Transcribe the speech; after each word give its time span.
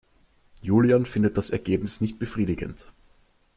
Julian 0.63 1.05
findet 1.05 1.37
das 1.37 1.51
Ergebnis 1.51 2.01
nicht 2.01 2.17
befriedigend. 2.17 2.87